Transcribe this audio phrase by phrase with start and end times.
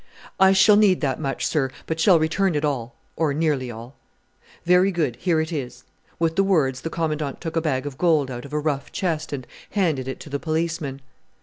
[0.39, 3.95] "I shall need that much, sir, but shall return it all, or nearly all."
[4.65, 5.83] "Very good, here it is."
[6.17, 9.31] With the words the Commandant took a bag of gold out of a rough chest
[9.31, 11.01] and handed it to the policeman.